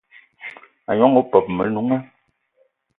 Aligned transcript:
A 0.89 0.91
gnong 0.97 1.17
opeup 1.21 1.45
o 1.51 1.51
Menunga 1.57 1.97